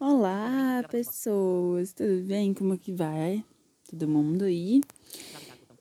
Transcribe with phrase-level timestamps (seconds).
[0.00, 2.52] Olá, pessoas, tudo bem?
[2.52, 3.44] Como que vai?
[3.88, 4.80] Todo mundo aí?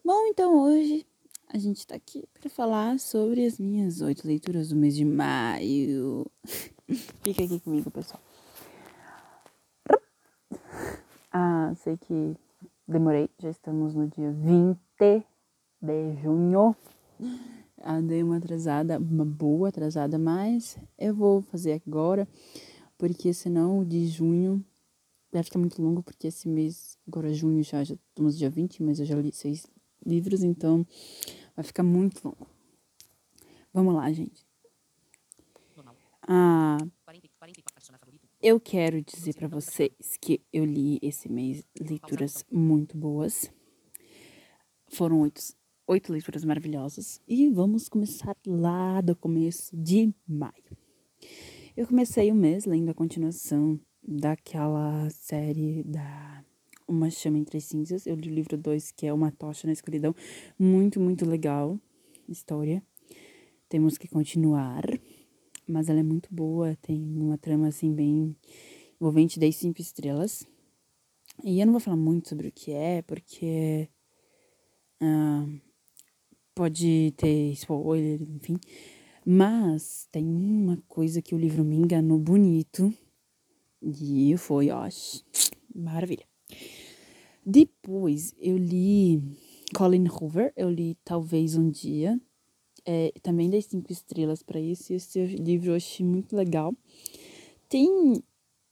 [0.05, 1.03] Bom, então hoje
[1.47, 6.29] a gente tá aqui para falar sobre as minhas oito leituras do mês de maio.
[7.23, 8.21] Fica aqui comigo, pessoal.
[11.31, 12.35] Ah, sei que
[12.87, 15.25] demorei, já estamos no dia 20
[15.81, 16.75] de junho.
[17.81, 22.27] Ah, dei uma atrasada, uma boa atrasada, mas eu vou fazer agora,
[22.97, 24.63] porque senão o de junho
[25.31, 28.99] vai ficar muito longo, porque esse mês, agora junho já, já estamos dia 20, mas
[28.99, 29.65] eu já li seis
[30.05, 30.85] livros, então
[31.55, 32.47] vai ficar muito longo.
[33.73, 34.45] Vamos lá, gente.
[36.27, 36.77] Ah,
[38.41, 43.51] eu quero dizer para vocês que eu li esse mês leituras muito boas.
[44.87, 45.41] Foram oito,
[45.89, 47.19] oito leituras maravilhosas.
[47.27, 50.77] E vamos começar lá do começo de maio.
[51.75, 56.45] Eu comecei o mês lendo a continuação daquela série da
[56.87, 58.05] Uma Chama Entre as Cinzas.
[58.05, 60.13] Eu li o livro 2, que é Uma Tocha na Escuridão.
[60.59, 61.79] Muito, muito legal
[62.27, 62.83] história.
[63.67, 64.83] Temos que continuar.
[65.67, 68.35] Mas ela é muito boa, tem uma trama assim bem
[69.01, 70.45] envolvente, das cinco estrelas.
[71.43, 73.87] E eu não vou falar muito sobre o que é, porque
[75.01, 75.68] uh,
[76.59, 78.59] pode ter spoiler, enfim.
[79.25, 82.93] Mas tem uma coisa que o livro me enganou bonito.
[83.81, 84.85] E foi, ó,
[85.73, 86.25] maravilha.
[87.45, 89.23] Depois eu li
[89.73, 92.19] Colin Hoover, eu li Talvez um Dia.
[92.85, 94.95] É, também dei cinco estrelas para esse.
[94.95, 96.75] Esse livro eu achei muito legal.
[97.69, 98.21] Tem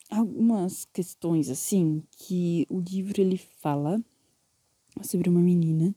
[0.10, 4.04] algumas questões assim que o livro ele fala
[5.02, 5.96] sobre uma menina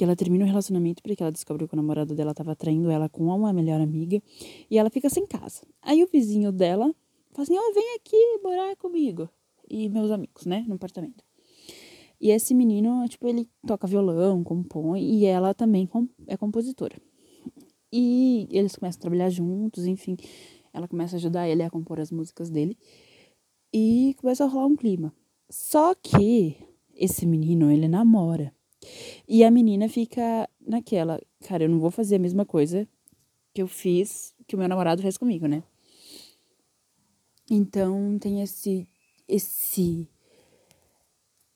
[0.00, 3.06] que ela termina o relacionamento porque ela descobriu que o namorado dela estava traindo ela
[3.06, 4.18] com uma melhor amiga
[4.70, 5.60] e ela fica sem casa.
[5.82, 6.90] Aí o vizinho dela
[7.32, 9.28] fala assim: "Ó, oh, vem aqui morar comigo"
[9.68, 11.22] e meus amigos, né, no apartamento.
[12.18, 15.86] E esse menino, tipo, ele toca violão, compõe e ela também
[16.26, 16.96] é compositora.
[17.92, 20.16] E eles começam a trabalhar juntos, enfim,
[20.72, 22.74] ela começa a ajudar ele a compor as músicas dele
[23.70, 25.12] e começa a rolar um clima.
[25.50, 26.56] Só que
[26.94, 28.50] esse menino, ele namora.
[29.28, 32.88] E a menina fica naquela, cara, eu não vou fazer a mesma coisa
[33.52, 35.62] que eu fiz, que o meu namorado fez comigo, né?
[37.50, 38.88] Então tem esse
[39.28, 40.08] esse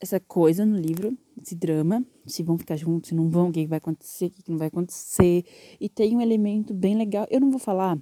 [0.01, 3.67] essa coisa no livro, esse drama, se vão ficar juntos, se não vão, o que
[3.67, 5.45] vai acontecer, o que não vai acontecer.
[5.81, 7.99] E tem um elemento bem legal, eu não vou falar,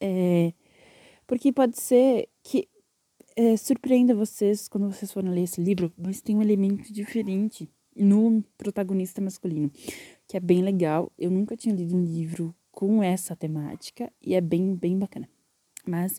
[0.00, 0.52] é,
[1.26, 2.68] porque pode ser que
[3.36, 8.42] é, surpreenda vocês quando vocês forem ler esse livro, mas tem um elemento diferente no
[8.56, 9.70] protagonista masculino,
[10.26, 11.12] que é bem legal.
[11.18, 15.28] Eu nunca tinha lido um livro com essa temática e é bem, bem bacana.
[15.86, 16.18] Mas,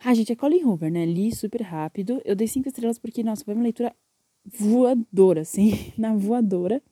[0.00, 1.04] a ah, gente, é Colin Hoover, né?
[1.04, 2.22] Li super rápido.
[2.24, 3.94] Eu dei cinco estrelas porque, nossa, foi uma leitura
[4.44, 6.82] voadora, assim, na voadora.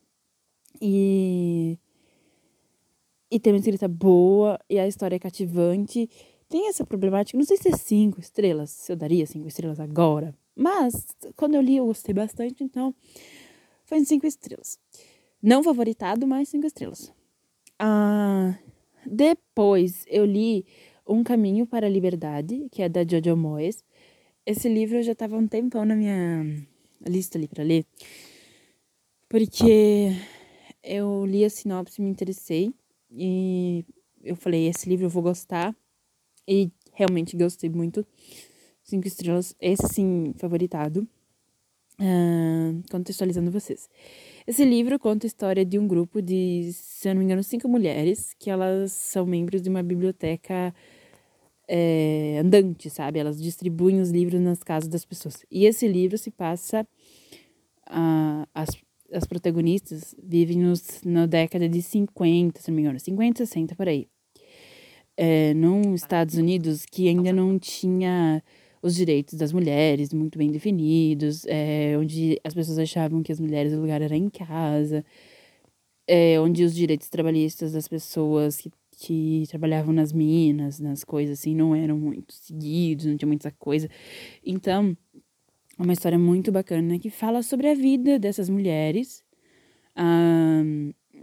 [0.81, 1.79] E.
[3.31, 6.07] E tem uma escrita boa, e a história é cativante.
[6.47, 10.35] Tem essa problemática, não sei se é cinco estrelas, se eu daria cinco estrelas agora.
[10.55, 12.93] Mas, quando eu li, eu gostei bastante, então
[13.85, 14.79] foi em cinco estrelas.
[15.41, 17.11] Não favoritado, mas cinco estrelas.
[17.79, 18.57] Ah,
[19.05, 20.65] depois eu li
[21.07, 23.83] Um Caminho para a Liberdade, que é da Jojo Moyes.
[24.45, 26.43] Esse livro eu já estava um tempão na minha
[27.05, 27.85] lista ali para ler,
[29.29, 30.11] porque
[30.83, 32.73] eu li a sinopse, me interessei
[33.11, 33.85] e
[34.23, 35.75] eu falei, esse livro eu vou gostar
[36.47, 38.05] e realmente gostei muito.
[38.83, 41.07] Cinco estrelas, esse sim, favoritado.
[41.99, 43.87] Uh, contextualizando vocês.
[44.47, 47.67] Esse livro conta a história de um grupo de, se eu não me engano, cinco
[47.67, 50.73] mulheres, que elas são membros de uma biblioteca
[51.67, 53.19] é, andante, sabe?
[53.19, 55.45] Elas distribuem os livros nas casas das pessoas.
[55.49, 56.85] E esse livro se passa.
[57.89, 58.69] Uh, as,
[59.11, 63.87] as protagonistas vivem nos, na década de 50, se não me engano, 50, 60 por
[63.87, 64.07] aí.
[65.15, 68.43] É, nos Estados Unidos que ainda não tinha
[68.83, 73.73] os direitos das mulheres muito bem definidos, é, onde as pessoas achavam que as mulheres
[73.73, 75.05] o lugar era em casa,
[76.07, 81.55] é, onde os direitos trabalhistas das pessoas que que trabalhavam nas minas, nas coisas assim,
[81.55, 83.89] não eram muito seguidos, não tinha muita coisa.
[84.45, 84.95] Então,
[85.79, 89.23] é uma história muito bacana que fala sobre a vida dessas mulheres,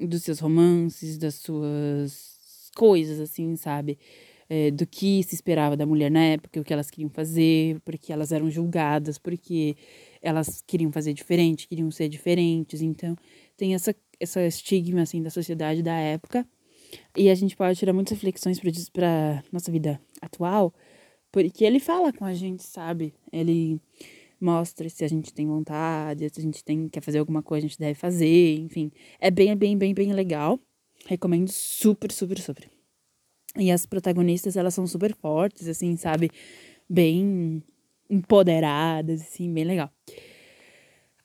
[0.09, 3.99] dos seus romances, das suas coisas, assim, sabe?
[4.53, 8.13] É, do que se esperava da mulher na época, o que elas queriam fazer, porque
[8.13, 9.77] elas eram julgadas, porque
[10.21, 12.83] elas queriam fazer diferente, queriam ser diferentes.
[12.83, 13.15] Então,
[13.57, 16.45] tem essa, essa estigma, assim, da sociedade da época
[17.17, 18.61] e a gente pode tirar muitas reflexões
[18.93, 20.75] para nossa vida atual,
[21.33, 23.15] Porque ele fala com a gente, sabe?
[23.33, 23.81] Ele
[24.41, 27.69] mostra se a gente tem vontade, se a gente tem, quer fazer alguma coisa, a
[27.69, 28.91] gente deve fazer, enfim.
[29.21, 30.59] É bem, bem, bem, bem legal.
[31.07, 32.80] Recomendo super, super, super.
[33.57, 36.31] E as protagonistas, elas são super fortes, assim, sabe?
[36.89, 37.63] Bem
[38.09, 39.91] empoderadas, assim, bem legal.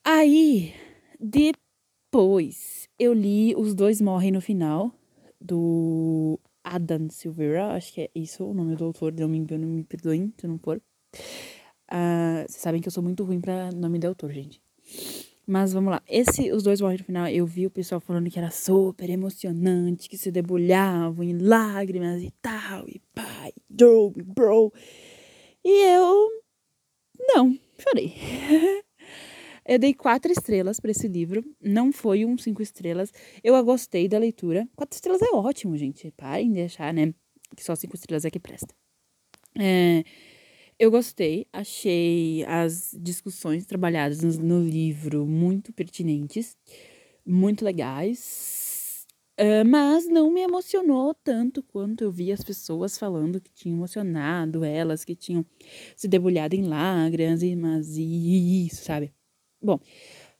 [0.03, 0.73] Aí,
[1.19, 4.91] depois, eu li Os Dois Morrem no Final,
[5.39, 9.83] do Adam Silveira, acho que é isso o nome do autor, não me engano, me
[9.83, 10.81] perdoem se não for.
[11.91, 14.61] Uh, vocês sabem que eu sou muito ruim pra nome de autor, gente.
[15.47, 16.01] Mas vamos lá.
[16.07, 20.09] Esse, os dois morrem no final, eu vi o pessoal falando que era super emocionante,
[20.09, 24.73] que se debulhavam em lágrimas e tal, e pai, bro, bro.
[25.63, 26.29] E eu.
[27.19, 28.13] Não, chorei.
[29.67, 31.43] eu dei quatro estrelas para esse livro.
[31.61, 33.11] Não foi um cinco estrelas.
[33.43, 34.67] Eu gostei da leitura.
[34.75, 36.11] Quatro estrelas é ótimo, gente.
[36.17, 37.13] Parem de achar, né?
[37.55, 38.73] Que só cinco estrelas é que presta.
[39.59, 40.03] É.
[40.77, 46.57] Eu gostei, achei as discussões trabalhadas no, no livro muito pertinentes,
[47.25, 49.07] muito legais,
[49.39, 54.65] uh, mas não me emocionou tanto quanto eu vi as pessoas falando que tinham emocionado
[54.65, 55.45] elas, que tinham
[55.95, 59.13] se debulhado em lágrimas, e, mas isso, sabe?
[59.61, 59.79] Bom,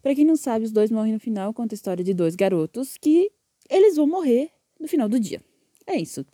[0.02, 2.98] para quem não sabe, os dois morrem no final, conta a história de dois garotos
[2.98, 3.31] que
[3.70, 5.42] eles vão morrer no final do dia.
[5.88, 6.26] É isso.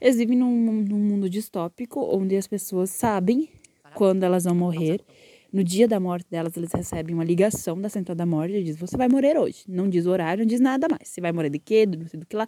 [0.00, 3.48] Eles vivem num, num mundo distópico onde as pessoas sabem
[3.94, 5.00] quando elas vão morrer.
[5.50, 8.76] No dia da morte delas, eles recebem uma ligação da Central da Morte e diz:
[8.76, 9.64] Você vai morrer hoje.
[9.66, 11.08] Não diz horário, não diz nada mais.
[11.08, 11.86] Você vai morrer de quê?
[11.86, 12.46] Não sei do que lá.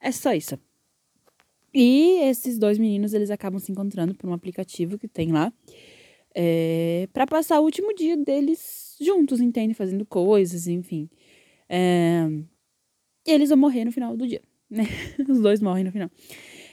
[0.00, 0.56] É só isso.
[1.74, 5.52] E esses dois meninos, eles acabam se encontrando por um aplicativo que tem lá.
[6.34, 9.74] É, para passar o último dia deles juntos, entende?
[9.74, 11.10] Fazendo coisas, enfim.
[11.68, 12.28] É,
[13.26, 14.40] e eles vão morrer no final do dia?
[15.28, 16.10] Os dois morrem no final.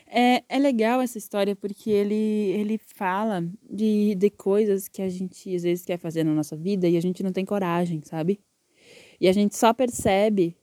[0.07, 5.55] É, é legal essa história porque ele, ele fala de, de coisas que a gente
[5.55, 8.39] às vezes quer fazer na nossa vida e a gente não tem coragem, sabe?
[9.19, 10.55] E a gente só percebe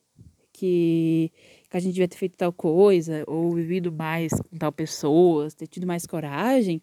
[0.52, 1.32] que,
[1.68, 5.66] que a gente devia ter feito tal coisa ou vivido mais com tal pessoa, ter
[5.66, 6.80] tido mais coragem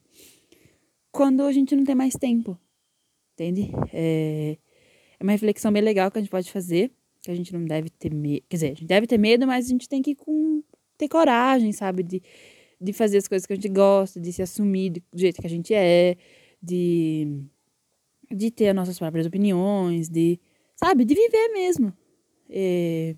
[1.12, 2.60] quando a gente não tem mais tempo,
[3.34, 3.72] entende?
[3.94, 4.58] É,
[5.20, 6.92] é uma reflexão bem legal que a gente pode fazer
[7.28, 8.44] que a gente não deve ter medo.
[8.50, 10.64] Quer dizer, a gente deve ter medo, mas a gente tem que com,
[10.98, 12.02] ter coragem, sabe?
[12.04, 12.22] De,
[12.80, 15.50] de fazer as coisas que a gente gosta, de se assumir do jeito que a
[15.50, 16.16] gente é,
[16.64, 17.44] de,
[18.32, 20.40] de ter as nossas próprias opiniões, de,
[20.76, 21.04] sabe?
[21.04, 21.94] De viver mesmo.
[22.50, 23.16] É,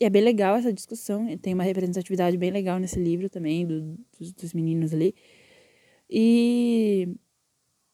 [0.00, 1.26] e é bem legal essa discussão.
[1.38, 5.14] Tem uma representatividade bem legal nesse livro também, do, dos, dos meninos ali.
[6.08, 7.06] E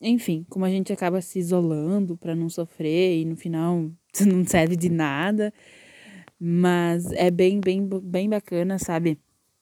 [0.00, 3.90] enfim, como a gente acaba se isolando para não sofrer e no final
[4.26, 5.52] não serve de nada.
[6.38, 9.18] Mas é bem, bem, bem bacana, sabe?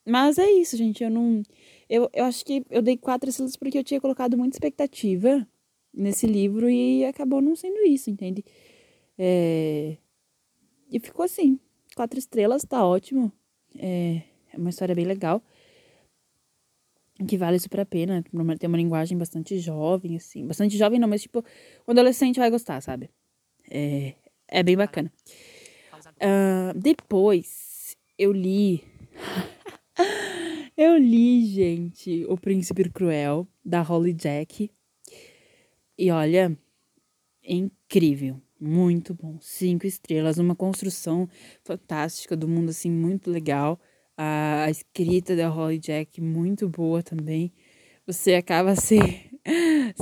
[0.07, 1.03] Mas é isso, gente.
[1.03, 1.43] Eu não.
[1.89, 5.47] Eu, eu acho que eu dei quatro estrelas porque eu tinha colocado muita expectativa
[5.93, 8.45] nesse livro e acabou não sendo isso, entende?
[9.19, 9.97] É...
[10.91, 11.59] E ficou assim.
[11.95, 13.33] Quatro estrelas, tá ótimo.
[13.77, 14.23] É,
[14.53, 15.43] é uma história bem legal
[17.27, 18.25] que vale super a pena.
[18.59, 20.47] Tem uma linguagem bastante jovem, assim.
[20.47, 21.45] Bastante jovem não, mas tipo,
[21.87, 23.11] o adolescente vai gostar, sabe?
[23.71, 24.15] É,
[24.49, 25.13] é bem bacana.
[26.17, 28.85] Uh, depois, eu li...
[30.77, 34.71] eu li, gente, O Príncipe Cruel, da Holly Jack.
[35.97, 36.57] E olha,
[37.43, 38.41] é incrível.
[38.61, 39.39] Muito bom.
[39.41, 41.29] Cinco estrelas, uma construção
[41.63, 43.79] fantástica do mundo, assim, muito legal.
[44.17, 47.53] A, a escrita da Holly Jack muito boa também.
[48.07, 48.97] Você acaba se,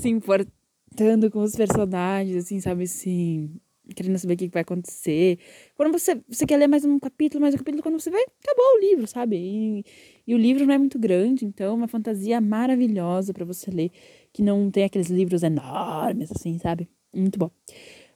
[0.00, 3.60] se importando com os personagens, assim, sabe, assim,
[3.94, 5.38] querendo saber o que vai acontecer.
[5.76, 8.64] Quando você, você quer ler mais um capítulo, mais um capítulo, quando você vê, acabou
[8.76, 9.36] o livro, sabe?
[9.36, 9.84] E,
[10.26, 13.90] e o livro não é muito grande, então é uma fantasia maravilhosa para você ler,
[14.32, 16.88] que não tem aqueles livros enormes, assim, sabe?
[17.14, 17.50] Muito bom.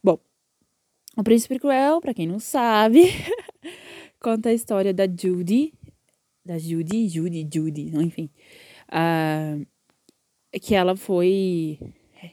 [0.02, 0.18] Bom,
[1.16, 3.02] O Príncipe Cruel, para quem não sabe,
[4.21, 5.73] conta a história da Judy,
[6.45, 8.30] da Judy, Judy, Judy, enfim,
[8.90, 9.66] uh,
[10.61, 11.78] que ela foi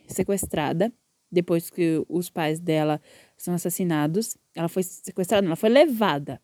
[0.08, 0.94] sequestrada
[1.34, 3.02] depois que os pais dela
[3.36, 4.38] são assassinados.
[4.56, 6.40] Ela foi sequestrada, ela foi levada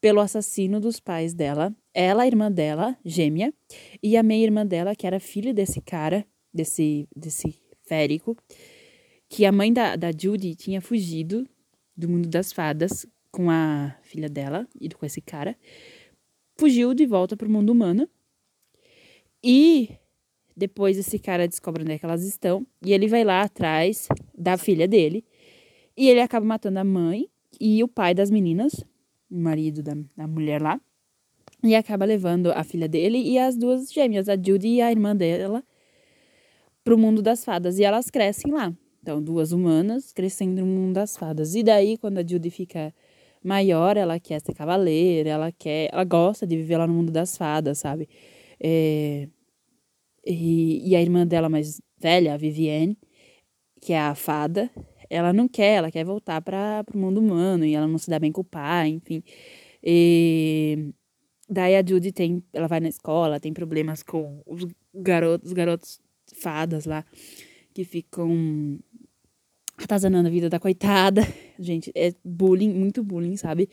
[0.00, 3.52] pelo assassino dos pais dela, ela, a irmã dela, gêmea,
[4.02, 8.36] e a meia-irmã dela, que era filha desse cara, desse, desse férico,
[9.28, 11.48] que a mãe da, da Judy tinha fugido
[11.96, 15.56] do mundo das fadas com a filha dela e com esse cara
[16.56, 18.08] fugiu de volta para o mundo humano.
[19.42, 19.90] E
[20.56, 22.66] depois esse cara descobre onde é que elas estão.
[22.82, 25.24] E ele vai lá atrás da filha dele.
[25.96, 27.28] E ele acaba matando a mãe
[27.60, 28.84] e o pai das meninas,
[29.30, 30.80] o marido da, da mulher lá.
[31.62, 35.14] E acaba levando a filha dele e as duas gêmeas, a Judy e a irmã
[35.14, 35.62] dela,
[36.82, 37.78] pro mundo das fadas.
[37.78, 38.72] E elas crescem lá.
[39.02, 41.54] Então, duas humanas crescendo no mundo das fadas.
[41.54, 42.94] E daí, quando a Judy fica
[43.42, 45.90] maior, ela quer ser cavaleira, ela quer.
[45.92, 48.08] Ela gosta de viver lá no mundo das fadas, sabe?
[48.60, 49.28] É,
[50.26, 52.98] e, e a irmã dela mais velha, a Vivienne,
[53.80, 54.70] que é a fada,
[55.08, 58.18] ela não quer, ela quer voltar para o mundo humano e ela não se dá
[58.18, 59.22] bem com o pai, enfim.
[59.82, 60.92] E
[61.48, 66.00] daí a Judy tem, ela vai na escola, tem problemas com os garotos, os garotos
[66.34, 67.04] fadas lá
[67.72, 68.78] que ficam
[69.76, 71.22] atazanando a vida da coitada.
[71.58, 73.68] Gente, é bullying, muito bullying, sabe?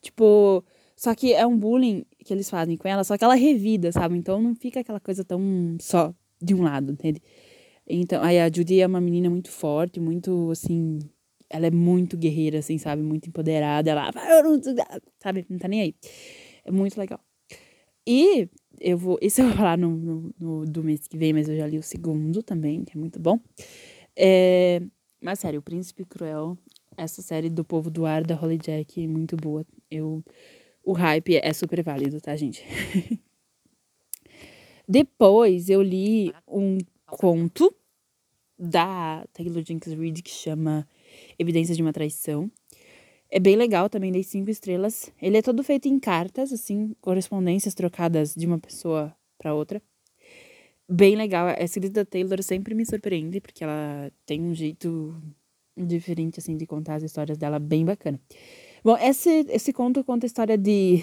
[0.00, 0.64] Tipo,
[0.98, 4.18] só que é um bullying que eles fazem com ela, só que ela revida, sabe?
[4.18, 6.12] Então não fica aquela coisa tão só
[6.42, 7.22] de um lado, entende?
[7.86, 10.98] Então, aí a Judy é uma menina muito forte, muito, assim,
[11.48, 13.00] ela é muito guerreira, assim, sabe?
[13.00, 13.90] Muito empoderada.
[13.90, 14.10] Ela,
[15.22, 15.46] sabe?
[15.48, 15.94] Não tá nem aí.
[16.64, 17.20] É muito legal.
[18.04, 18.48] E
[18.80, 19.18] eu vou.
[19.22, 21.78] Esse eu vou falar no, no, no, do mês que vem, mas eu já li
[21.78, 23.38] o segundo também, que é muito bom.
[24.16, 24.82] É,
[25.22, 26.58] mas sério, O Príncipe Cruel,
[26.96, 29.64] essa série do Povo do Ar da Holly Jack, muito boa.
[29.90, 30.24] Eu,
[30.88, 32.64] o hype é super válido, tá, gente?
[34.88, 37.74] Depois eu li um conto
[38.58, 40.88] da Taylor Jenkins Reid que chama
[41.38, 42.50] Evidências de uma Traição.
[43.30, 45.12] É bem legal também, dei cinco estrelas.
[45.20, 49.82] Ele é todo feito em cartas, assim, correspondências trocadas de uma pessoa para outra.
[50.88, 51.48] Bem legal.
[51.48, 55.14] A escrita da Taylor sempre me surpreende, porque ela tem um jeito
[55.76, 58.18] diferente, assim, de contar as histórias dela, bem bacana.
[58.84, 61.02] Bom, esse, esse conto conta a história de,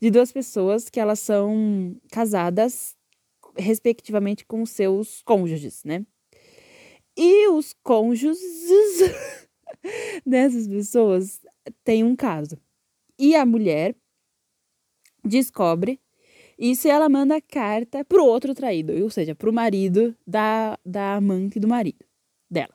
[0.00, 2.96] de duas pessoas que elas são casadas,
[3.56, 6.04] respectivamente, com seus cônjuges, né?
[7.16, 8.38] E os cônjuges
[10.26, 11.40] dessas pessoas
[11.84, 12.58] têm um caso.
[13.18, 13.94] E a mulher
[15.24, 16.00] descobre
[16.58, 21.58] isso e ela manda carta pro outro traído, ou seja, pro marido da, da amante
[21.58, 22.04] do marido
[22.50, 22.74] dela.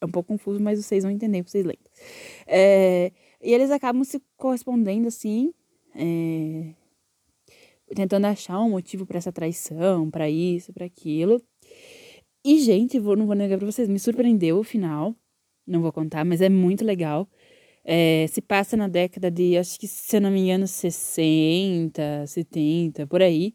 [0.00, 1.78] É um pouco confuso, mas vocês vão entender, vocês lendo.
[2.46, 5.52] É, e eles acabam se correspondendo assim,
[5.94, 6.74] é,
[7.94, 11.42] tentando achar um motivo para essa traição, para isso, para aquilo.
[12.44, 15.14] E, gente, vou, não vou negar pra vocês, me surpreendeu o final.
[15.66, 17.28] Não vou contar, mas é muito legal.
[17.84, 23.06] É, se passa na década de, acho que, se eu não me engano, 60, 70,
[23.06, 23.54] por aí.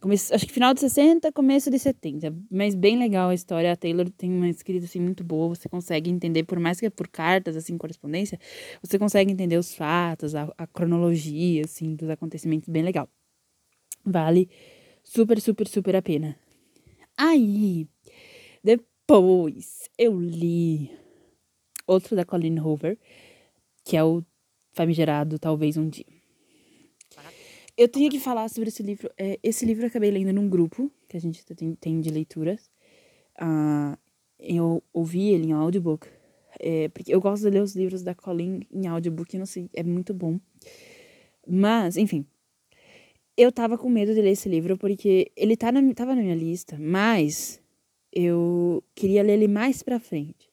[0.00, 2.34] Comece, acho que final de 60, começo de 70.
[2.50, 3.72] Mas bem legal a história.
[3.72, 5.54] A Taylor tem uma escrita, assim, muito boa.
[5.54, 8.38] Você consegue entender, por mais que é por cartas, assim, correspondência,
[8.82, 12.68] você consegue entender os fatos, a, a cronologia, assim, dos acontecimentos.
[12.68, 13.08] Bem legal.
[14.04, 14.48] Vale
[15.08, 16.38] super, super, super a pena.
[17.16, 17.88] Aí,
[18.62, 20.90] depois eu li
[21.86, 22.98] outro da Colleen Hoover,
[23.84, 24.22] que é o
[24.72, 26.17] Famigerado Talvez Um Dia.
[27.78, 29.08] Eu tenho que falar sobre esse livro.
[29.16, 31.44] É, esse livro eu acabei lendo num grupo que a gente
[31.76, 32.68] tem, de leituras.
[33.40, 33.96] Uh,
[34.36, 36.08] eu ouvi ele em audiobook.
[36.58, 39.84] É, porque eu gosto de ler os livros da Colleen em audiobook, não sei, é
[39.84, 40.40] muito bom.
[41.46, 42.26] Mas, enfim,
[43.36, 46.34] eu tava com medo de ler esse livro porque ele tá na, tava na minha
[46.34, 47.62] lista, mas
[48.12, 50.50] eu queria ler ele mais pra frente.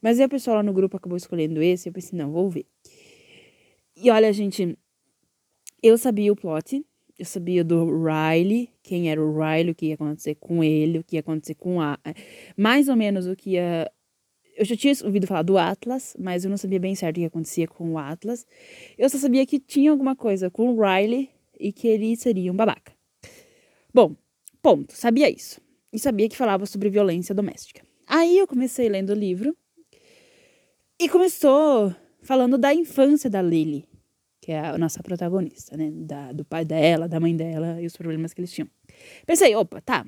[0.00, 2.64] Mas aí o pessoal lá no grupo acabou escolhendo esse, eu pensei, não, vou ver.
[3.94, 4.78] E olha, gente,
[5.82, 6.84] eu sabia o plot,
[7.18, 11.04] eu sabia do Riley, quem era o Riley, o que ia acontecer com ele, o
[11.04, 11.98] que ia acontecer com a.
[12.56, 13.90] Mais ou menos o que ia.
[14.56, 17.26] Eu já tinha ouvido falar do Atlas, mas eu não sabia bem certo o que
[17.26, 18.46] acontecia com o Atlas.
[18.98, 22.56] Eu só sabia que tinha alguma coisa com o Riley e que ele seria um
[22.56, 22.92] babaca.
[23.92, 24.14] Bom,
[24.62, 25.60] ponto, sabia isso.
[25.92, 27.82] E sabia que falava sobre violência doméstica.
[28.06, 29.56] Aí eu comecei lendo o livro
[30.98, 33.86] e começou falando da infância da Lily,
[34.42, 35.88] que é a nossa protagonista, né?
[35.92, 38.68] Da, do pai dela, da mãe dela e os problemas que eles tinham.
[39.24, 40.04] Pensei, opa, tá.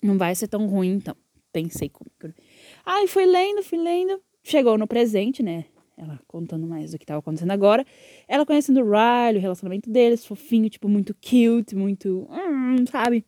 [0.00, 1.16] Não vai ser tão ruim, então.
[1.52, 2.34] Pensei comigo.
[2.86, 4.22] Aí fui lendo, fui lendo.
[4.42, 5.64] Chegou no presente, né?
[5.96, 7.84] ela contando mais do que estava acontecendo agora.
[8.28, 12.28] Ela conhecendo o Riley, o relacionamento deles, fofinho, tipo, muito cute, muito.
[12.30, 13.24] Hum, sabe?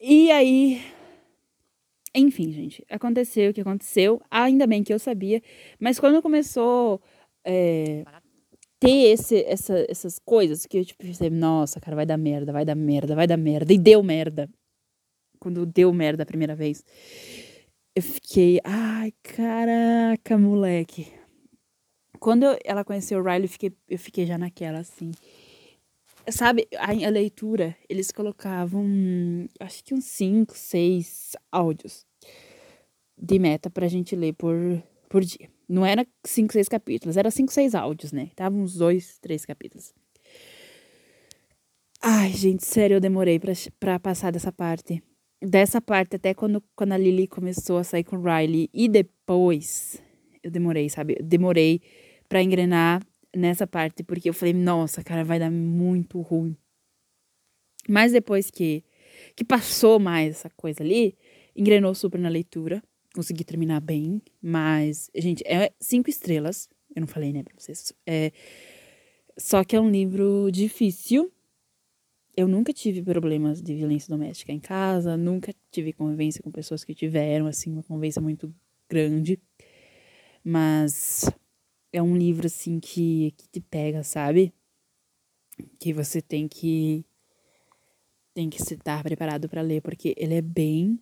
[0.00, 0.80] E aí.
[2.14, 4.20] Enfim, gente, aconteceu o que aconteceu.
[4.30, 5.42] Ainda bem que eu sabia.
[5.80, 7.00] Mas quando começou
[7.44, 8.04] é,
[8.80, 12.64] ter esse, essa, essas coisas que eu, tipo, pensei, nossa, cara, vai dar merda, vai
[12.64, 13.72] dar merda, vai dar merda.
[13.72, 14.48] E deu merda.
[15.38, 16.84] Quando deu merda a primeira vez
[17.94, 21.12] eu fiquei, ai, caraca, moleque.
[22.18, 25.10] Quando eu, ela conheceu o Riley, eu fiquei, eu fiquei já naquela, assim.
[26.30, 28.86] Sabe, a, a leitura, eles colocavam,
[29.60, 32.06] acho que uns 5, 6 áudios
[33.18, 34.54] de meta pra gente ler por,
[35.12, 35.50] por dia.
[35.68, 38.30] Não era cinco, seis capítulos, era cinco, seis áudios, né?
[38.34, 39.92] Tava uns dois, três capítulos.
[42.00, 45.02] Ai, gente, sério, eu demorei pra, pra passar dessa parte.
[45.40, 48.70] Dessa parte, até quando, quando a Lily começou a sair com o Riley.
[48.72, 50.02] E depois,
[50.42, 51.16] eu demorei, sabe?
[51.18, 51.82] Eu demorei
[52.26, 56.56] pra engrenar nessa parte, porque eu falei, nossa, cara, vai dar muito ruim.
[57.86, 58.82] Mas depois que,
[59.36, 61.18] que passou mais essa coisa ali,
[61.54, 66.68] engrenou super na leitura consegui terminar bem, mas, gente, é cinco estrelas.
[66.94, 67.92] Eu não falei, né, pra vocês.
[68.06, 68.32] É,
[69.36, 71.32] só que é um livro difícil.
[72.36, 76.94] Eu nunca tive problemas de violência doméstica em casa, nunca tive convivência com pessoas que
[76.94, 78.54] tiveram, assim, uma convivência muito
[78.88, 79.38] grande.
[80.42, 81.30] Mas
[81.92, 84.52] é um livro, assim, que, que te pega, sabe?
[85.78, 87.04] Que você tem que.
[88.34, 90.98] Tem que estar preparado para ler, porque ele é bem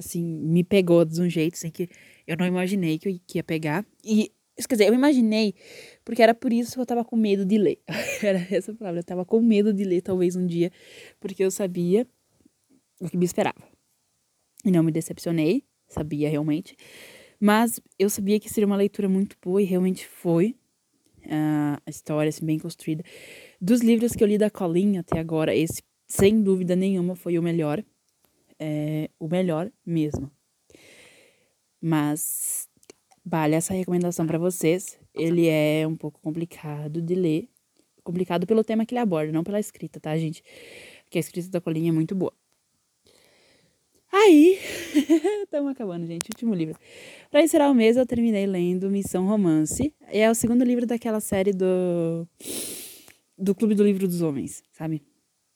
[0.00, 1.88] assim, me pegou de um jeito, assim, que
[2.26, 3.86] eu não imaginei que eu ia pegar.
[4.04, 4.32] E,
[4.68, 5.54] quer dizer, eu imaginei,
[6.04, 7.78] porque era por isso que eu tava com medo de ler.
[8.22, 10.70] era essa palavra, eu tava com medo de ler, talvez um dia,
[11.20, 12.06] porque eu sabia
[13.00, 13.62] o que me esperava.
[14.64, 16.76] E não me decepcionei, sabia realmente.
[17.38, 20.54] Mas eu sabia que seria uma leitura muito boa e realmente foi.
[21.24, 23.02] Uh, a história, assim, bem construída.
[23.60, 27.42] Dos livros que eu li da Colinha até agora, esse, sem dúvida nenhuma, foi o
[27.42, 27.84] melhor
[28.60, 30.30] é o melhor mesmo.
[31.80, 32.68] Mas
[33.24, 34.98] vale essa recomendação para vocês.
[35.14, 37.48] Ele é um pouco complicado de ler.
[38.04, 40.42] Complicado pelo tema que ele aborda, não pela escrita, tá, gente?
[41.04, 42.32] Porque a escrita da Colinha é muito boa.
[44.12, 44.58] Aí,
[45.44, 46.28] estamos acabando, gente.
[46.28, 46.76] Último livro.
[47.30, 49.94] Para encerrar o mês, eu terminei lendo Missão Romance.
[50.08, 52.26] É o segundo livro daquela série do
[53.38, 55.02] do Clube do Livro dos Homens, sabe?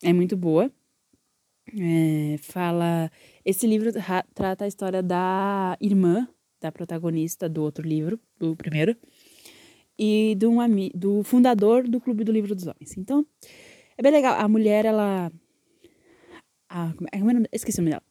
[0.02, 0.72] É muito boa.
[1.72, 3.10] É, fala.
[3.44, 3.90] Esse livro
[4.34, 6.28] trata a história da irmã
[6.60, 8.96] da protagonista do outro livro, do primeiro,
[9.98, 10.58] e do, um,
[10.94, 12.96] do fundador do Clube do Livro dos Homens.
[12.96, 13.26] Então,
[13.98, 14.34] é bem legal.
[14.40, 15.30] A mulher, ela.
[16.68, 18.02] A, é, é esqueci o nome dela.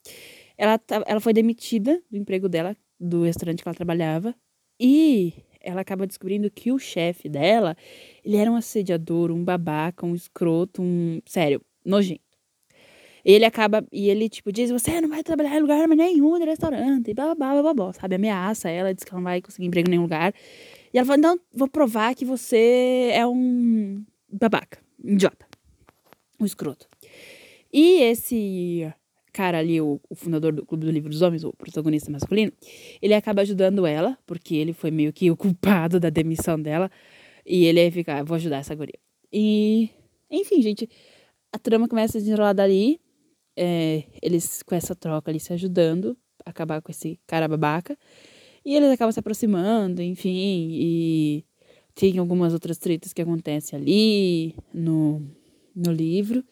[0.57, 4.35] Ela, ela foi demitida do emprego dela, do restaurante que ela trabalhava,
[4.79, 7.75] e ela acaba descobrindo que o chefe dela,
[8.24, 11.20] ele era um assediador, um babaca, um escroto, um.
[11.25, 12.32] Sério, nojento.
[13.24, 17.12] Ele acaba, e ele, tipo, diz: Você não vai trabalhar em lugar nenhum de restaurante,
[17.12, 18.16] e blá, blá, blá, blá, sabe?
[18.16, 20.33] Ameaça ela, diz que ela não vai conseguir emprego em nenhum lugar.
[20.94, 25.46] E ela fala: Não, vou provar que você é um babaca, idiota,
[26.40, 26.88] um escroto.
[27.72, 28.94] E esse
[29.31, 32.51] cara ali, o, o, fundador do Clube do Livro dos Homens, o protagonista masculino,
[33.01, 36.92] ele acaba ajudando ela, porque ele foi meio que o culpado da demissão dela.
[37.46, 38.98] E ele fica, ah, vou ajudar essa guria.
[39.31, 39.90] E,
[40.29, 40.88] enfim, gente,
[41.51, 43.01] a trama começa a desenrolar dali
[43.55, 47.98] é, eles com essa troca ali se ajudando, acabar com esse cara babaca.
[48.66, 51.46] E eles acabam se aproximando, enfim, e
[51.94, 55.22] tem algumas outras tretas que acontecem ali no,
[55.75, 56.44] no livro.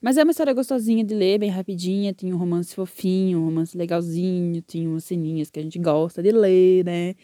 [0.00, 3.76] Mas é uma história gostosinha de ler, bem rapidinha, tem um romance fofinho, um romance
[3.76, 7.14] legalzinho, tem umas ceninhas que a gente gosta de ler, né?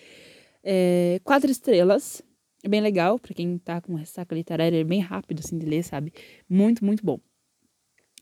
[0.63, 2.23] É, quatro estrelas,
[2.63, 5.85] é bem legal, para quem tá com ressaca literária, é bem rápido assim de ler,
[5.85, 6.13] sabe?
[6.49, 7.21] Muito, muito bom.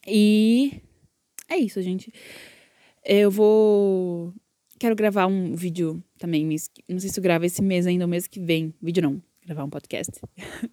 [0.06, 0.82] E
[1.52, 2.12] é isso, gente.
[3.04, 4.32] Eu vou.
[4.78, 6.44] Quero gravar um vídeo também.
[6.88, 8.74] Não sei se eu gravo esse mês ainda, o mês que vem.
[8.80, 10.12] Vídeo não, gravar um podcast.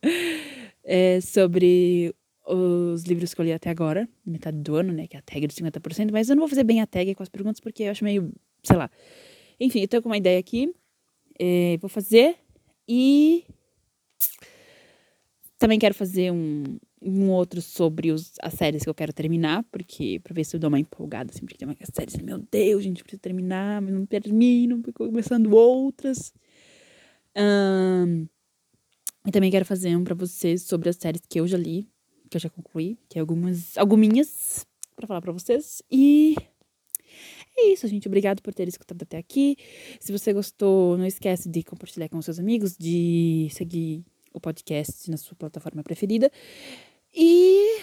[0.83, 2.13] é sobre
[2.45, 5.07] os livros que eu li até agora, metade do ano, né?
[5.07, 6.11] Que é a tag de 50%.
[6.11, 8.31] Mas eu não vou fazer bem a tag com as perguntas, porque eu acho meio.
[8.63, 8.89] sei lá.
[9.59, 10.73] Enfim, eu tô com uma ideia aqui.
[11.37, 12.35] É, vou fazer.
[12.87, 13.45] E.
[15.57, 16.63] Também quero fazer um,
[17.01, 20.59] um outro sobre os, as séries que eu quero terminar, porque pra ver se eu
[20.59, 23.93] dou uma empolgada, assim, porque tem uma série assim, meu Deus, gente, preciso terminar, mas
[23.93, 26.33] não termino, fico começando outras.
[27.35, 28.27] Um,
[29.25, 31.87] e também quero fazer um pra vocês sobre as séries que eu já li,
[32.29, 35.81] que eu já concluí, que é algumas, alguminhas, pra falar pra vocês.
[35.91, 36.35] E
[37.57, 38.07] é isso, gente.
[38.07, 39.57] Obrigado por ter escutado até aqui.
[39.99, 45.17] Se você gostou, não esquece de compartilhar com seus amigos, de seguir o podcast na
[45.17, 46.31] sua plataforma preferida.
[47.13, 47.81] E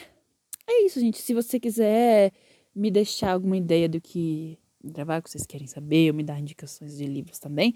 [0.67, 1.19] é isso, gente.
[1.19, 2.33] Se você quiser
[2.75, 6.97] me deixar alguma ideia do que gravar, que vocês querem saber, ou me dar indicações
[6.97, 7.75] de livros também,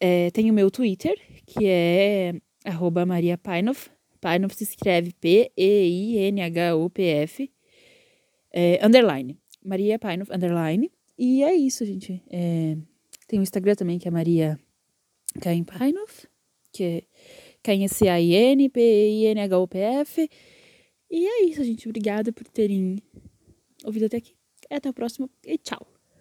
[0.00, 2.34] é, tem o meu Twitter, que é
[2.64, 3.90] arroba Maria Painoff.
[4.54, 5.52] Se escreve P-E-I-N-H-O-P-F
[8.50, 9.38] é, underline.
[9.62, 10.90] Maria Painoff, underline.
[11.18, 12.22] E é isso, gente.
[12.30, 12.74] É,
[13.28, 14.58] tem o Instagram também, que é Maria
[15.42, 16.26] Caim Painoff,
[16.72, 17.02] que é
[17.62, 20.30] K-N-C-A-I-N-P-I-N-H-O-P-F.
[21.10, 21.88] E é isso, gente.
[21.88, 23.02] Obrigada por terem
[23.84, 24.36] ouvido até aqui.
[24.70, 25.93] Até o próximo e tchau.